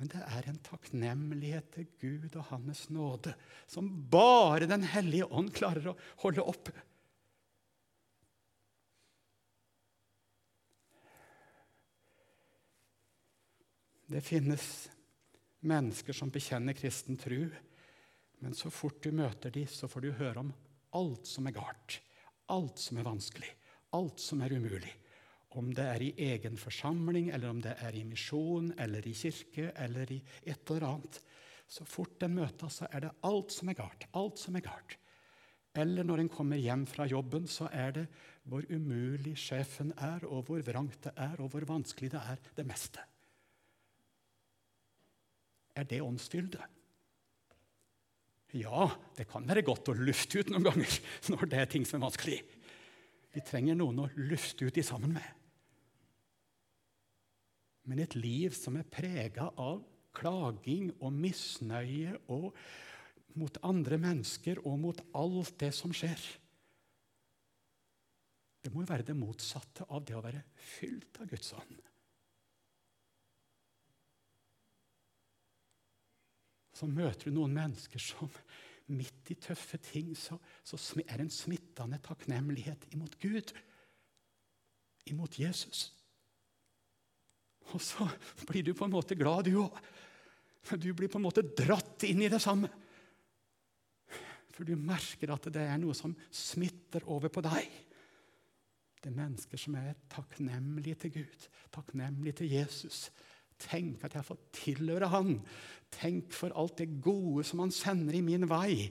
[0.00, 3.34] Men det er en takknemlighet til Gud og Hans nåde
[3.68, 6.72] som bare Den hellige ånd klarer å holde oppe.
[14.10, 14.64] Det finnes
[15.60, 17.44] mennesker som bekjenner kristen tru,
[18.40, 20.54] men så fort du møter dem, så får du høre om
[20.96, 22.00] alt som er galt,
[22.50, 23.52] alt som er vanskelig,
[23.94, 24.96] alt som er umulig.
[25.58, 29.72] Om det er i egen forsamling, eller om det er i misjon, eller i kirke,
[29.82, 31.20] eller i et eller annet.
[31.70, 34.06] Så fort en møter, så er det alt som er galt.
[34.14, 34.96] Alt som er galt.
[35.78, 38.06] Eller når en kommer hjem fra jobben, så er det
[38.50, 42.66] hvor umulig sjefen er, og hvor vrangt det er, og hvor vanskelig det er, det
[42.66, 43.02] meste.
[45.78, 46.62] Er det åndsfylde?
[48.58, 50.96] Ja, det kan være godt å lufte ut noen ganger
[51.30, 52.40] når det er ting som er vanskelig.
[53.30, 55.39] Vi trenger noen å lufte ut i sammen med
[57.88, 59.80] men et liv som er prega av
[60.16, 62.50] klaging og misnøye og
[63.38, 66.20] mot andre mennesker og mot alt det som skjer.
[68.60, 71.78] Det må jo være det motsatte av det å være fylt av Guds ånd.
[76.76, 78.28] Så møter du noen mennesker som
[78.90, 83.52] midt i tøffe ting så, så er en smittende takknemlighet imot Gud,
[85.10, 85.90] imot Jesus.
[87.74, 88.06] Og så
[88.48, 89.76] blir du på en måte glad, du òg.
[90.76, 92.68] Du blir på en måte dratt inn i det samme.
[94.50, 97.70] For du merker at det er noe som smitter over på deg.
[99.00, 103.06] Det er mennesker som er takknemlige til Gud, takknemlige til Jesus.
[103.60, 105.38] Tenk at jeg har fått tilhøre Han.
[105.92, 108.90] Tenk for alt det gode som Han sender i min vei.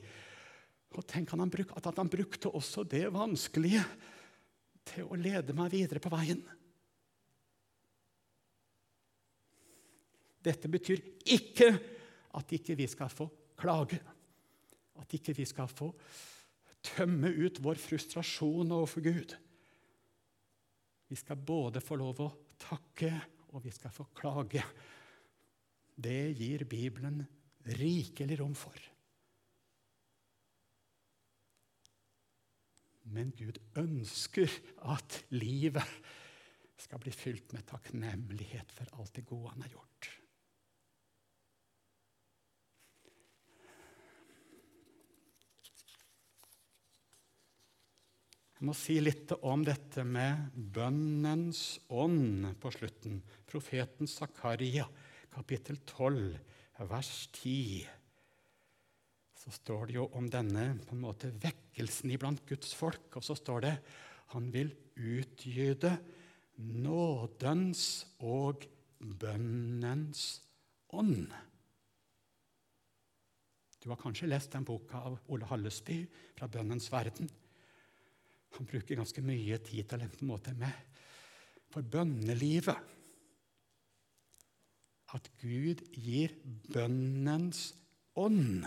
[0.97, 3.83] Og tenk at han, brukte også det vanskelige
[4.89, 6.41] til å lede meg videre på veien.
[10.43, 11.69] Dette betyr ikke
[12.39, 13.27] at ikke vi skal få
[13.59, 13.99] klage.
[14.99, 15.91] At ikke vi skal få
[16.83, 19.35] tømme ut vår frustrasjon overfor Gud.
[21.09, 22.29] Vi skal både få lov å
[22.61, 23.11] takke,
[23.49, 24.63] og vi skal få klage.
[25.99, 27.23] Det gir Bibelen
[27.79, 28.77] rikelig rom for.
[33.09, 34.53] Men Gud ønsker
[34.93, 35.97] at livet
[36.79, 40.11] skal bli fylt med takknemlighet for alt det gode han har gjort.
[48.59, 53.21] Jeg må si litt om dette med bønnens ånd på slutten.
[53.47, 54.83] Profeten Zakaria,
[55.31, 56.35] kapittel 12,
[56.89, 57.87] vers 10.
[59.39, 63.07] Så står det jo om denne på en måte vekkelsen iblant Guds folk.
[63.15, 63.73] Og så står det
[64.35, 65.95] han vil utgyde
[66.59, 67.87] nådens
[68.19, 68.67] og
[68.99, 70.29] bønnens
[70.91, 71.29] ånd.
[73.79, 76.01] Du har kanskje lest den boka av Ole Hallesby
[76.35, 77.31] fra Bønnens verden.
[78.57, 80.85] Han bruker ganske mye tid til en måte med
[81.69, 82.77] for bønnelivet.
[85.13, 86.33] At Gud gir
[86.69, 87.71] bønnens
[88.17, 88.65] ånd.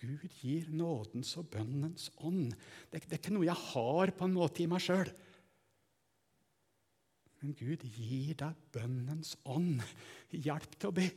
[0.00, 2.52] Gud gir nådens og bønnens ånd.
[2.90, 5.10] Det, det, er ikke noe jeg har på en måte i meg sjøl.
[7.40, 9.80] Men Gud gir deg bønnens ånd.
[10.32, 11.08] Hjelp til å be.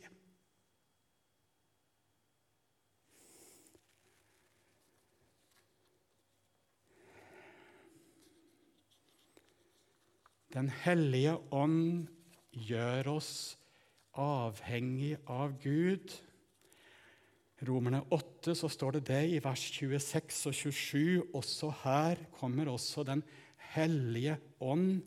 [10.54, 12.06] Den hellige ånd
[12.54, 13.56] gjør oss
[14.14, 16.12] avhengig av Gud.
[17.66, 21.24] Romerne 8 så står det det i vers 26 og 27.
[21.34, 23.24] Også her kommer også Den
[23.74, 25.02] hellige ånd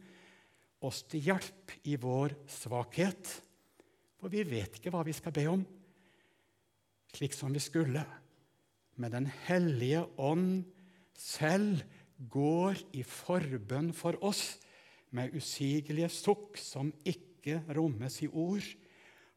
[0.84, 3.32] oss til hjelp i vår svakhet.
[4.20, 5.64] For vi vet ikke hva vi skal be om,
[7.16, 8.04] slik som vi skulle.
[9.00, 10.66] Men Den hellige ånd
[11.16, 11.86] selv
[12.20, 14.58] går i forbønn for oss
[15.18, 18.66] med usigelige sukk som ikke rommes i ord.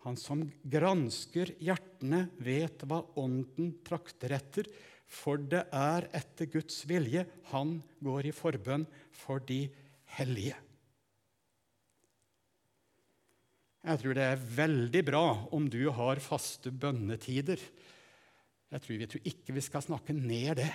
[0.05, 4.71] Han som gransker hjertene, vet hva Ånden trakter etter,
[5.11, 9.65] for det er etter Guds vilje han går i forbønn for de
[10.17, 10.57] hellige.
[13.81, 15.25] Jeg tror det er veldig bra
[15.57, 17.61] om du har faste bønnetider.
[18.71, 20.73] Jeg tror, jeg tror ikke vi skal snakke ned det.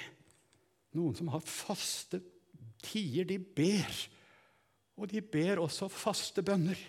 [0.97, 2.19] Noen som har faste
[2.83, 3.93] tider, de ber.
[4.95, 6.79] Og de ber også faste bønner.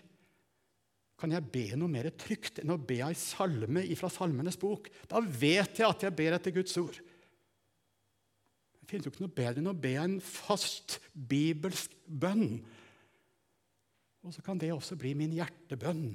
[1.16, 4.90] Kan jeg be noe mer trygt enn å be ei salme fra Salmenes bok?
[5.08, 6.98] Da vet jeg at jeg ber etter Guds ord.
[8.76, 12.60] Det finnes jo ikke noe bedre enn å be en fast bibelsk bønn.
[14.26, 16.10] Og så kan det også bli min hjertebønn.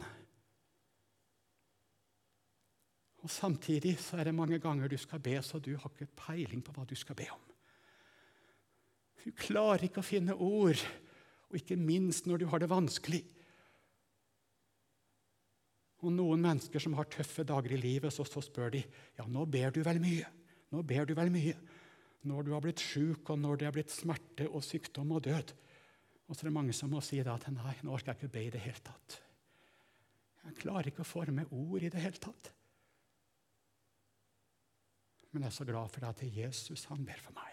[3.21, 6.61] Og Samtidig så er det mange ganger du skal be, så du har ikke peiling
[6.65, 7.43] på hva du skal be om.
[9.21, 10.79] Du klarer ikke å finne ord
[11.51, 13.21] og ikke minst når du har det vanskelig.
[16.01, 19.45] Og Noen mennesker som har tøffe dager i livet, så, så spør de ja, nå
[19.45, 20.29] ber du vel mye.
[20.71, 21.57] Nå ber du vel mye.
[22.25, 25.53] Når du har blitt sjuk, og når det har blitt smerte og sykdom og død.
[26.27, 28.33] Og så er det mange som må si da at nei, nå orker jeg ikke
[28.33, 29.19] be i det hele tatt.
[30.41, 32.53] Jeg klarer ikke å forme ord i det hele tatt.
[35.31, 37.50] Men jeg er så glad for at det er Jesus han ber for meg.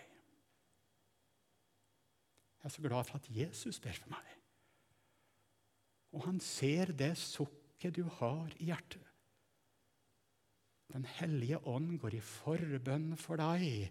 [2.59, 4.35] Jeg er så glad for at Jesus ber for meg.
[6.17, 9.05] Og han ser det sukket du har i hjertet.
[10.89, 13.91] Den hellige ånd går i forbønn for deg.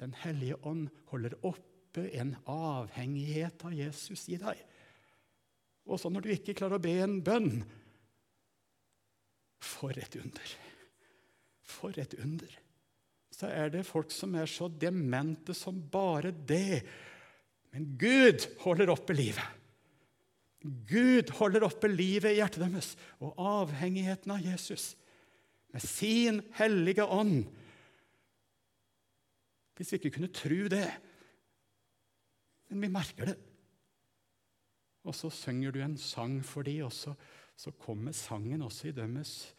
[0.00, 4.58] Den hellige ånd holder oppe en avhengighet av Jesus i deg.
[5.86, 7.62] Også når du ikke klarer å be en bønn.
[9.62, 10.58] For et under!
[11.62, 12.58] For et under!
[13.32, 16.82] Så er det folk som er så demente som bare det
[17.72, 19.60] men Gud holder oppe livet.
[20.62, 22.92] Gud holder oppe livet i hjertet deres
[23.22, 24.96] og avhengigheten av Jesus.
[25.72, 27.46] med sin hellige ånd.
[29.76, 30.88] Hvis vi ikke kunne tro det.
[32.68, 33.38] Men vi merker det.
[35.08, 37.14] Og så synger du en sang for dem, og så,
[37.80, 39.54] kommer sangen også i dømmes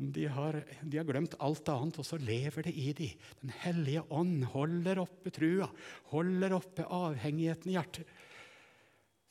[0.00, 3.26] om de har, de har, glemt alt annet, og så lever det i dem.
[3.42, 5.68] Den hellige ånd holder oppe trua,
[6.14, 8.14] holder oppe avhengigheten i hjertet.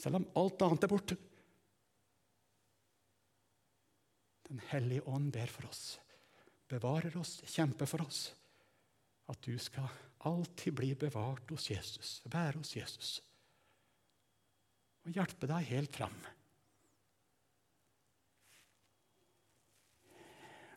[0.01, 1.18] Selv om alt annet er borte.
[4.51, 5.84] Den hellige ånd ber for oss,
[6.70, 8.24] bevarer oss, kjemper for oss.
[9.32, 9.88] At du skal
[10.28, 13.12] alltid bli bevart hos Jesus, være hos Jesus.
[15.07, 16.18] Og hjelpe deg helt fram.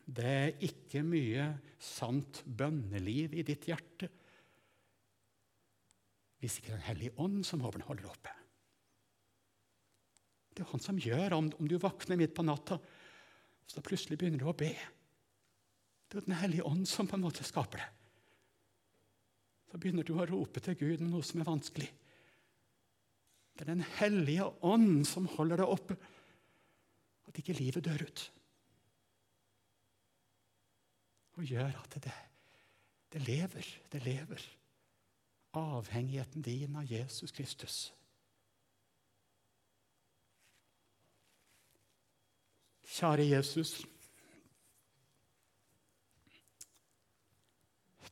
[0.05, 1.47] Det er ikke mye
[1.81, 4.11] sant bønneliv i ditt hjerte
[6.43, 8.29] hvis ikke Den hellige ånd som holder oppe.
[10.53, 12.77] Det er han som gjør om, om du våkner midt på natta
[13.65, 14.71] så plutselig begynner du å be.
[16.05, 17.87] Det er Den hellige ånd som på en måte skaper det.
[19.71, 21.89] Så begynner du å rope til Gud med noe som er vanskelig.
[23.55, 25.97] Det er Den hellige ånd som holder deg oppe,
[27.25, 28.29] at ikke livet dør ut
[31.35, 32.13] og gjør at det,
[33.11, 33.67] det lever.
[33.91, 34.45] Det lever.
[35.55, 37.77] Avhengigheten din av Jesus Kristus.
[42.95, 43.77] Kjære Jesus.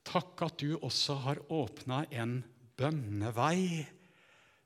[0.03, 2.41] Takk at du også har åpna en
[2.77, 3.85] bønnevei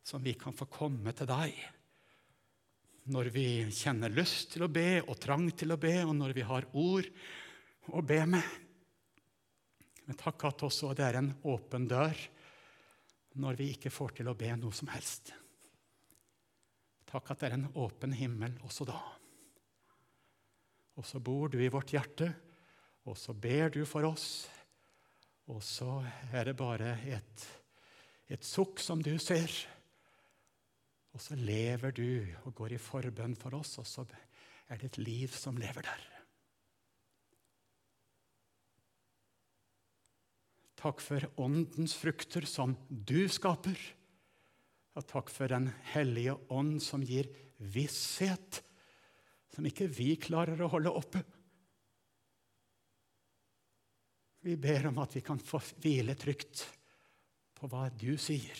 [0.03, 1.53] som vi kan få komme til deg.
[3.13, 6.47] Når vi kjenner lyst til å be og trang til å be, og når vi
[6.47, 7.07] har ord
[7.93, 8.55] å be med.
[10.07, 12.15] Men takk at også det er en åpen dør
[13.37, 15.33] når vi ikke får til å be noe som helst.
[17.07, 18.97] Takk at det er en åpen himmel også da.
[20.97, 22.31] Og så bor du i vårt hjerte,
[23.07, 24.47] og så ber du for oss.
[25.47, 26.01] Og så
[26.33, 27.45] er det bare et,
[28.27, 29.53] et sukk som du ser.
[31.13, 32.09] Og så lever du
[32.43, 34.07] og går i forbønn for oss, og så
[34.67, 36.16] er det et liv som lever der.
[40.77, 43.77] Takk for åndens frukter som du skaper.
[44.97, 48.61] Og takk for Den hellige ånd som gir visshet
[49.57, 51.23] som ikke vi klarer å holde oppe.
[54.45, 56.61] Vi ber om at vi kan få hvile trygt
[57.57, 58.59] på hva du sier.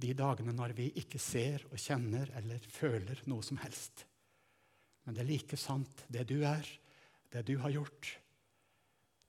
[0.00, 4.06] De dagene når vi ikke ser og kjenner eller føler noe som helst.
[5.02, 6.62] Men det er like sant, det du er,
[7.34, 8.14] det du har gjort.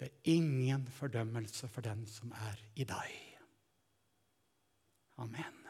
[0.02, 3.18] Det er ingen fordømmelse for den som er i deg.
[5.22, 5.61] Amen.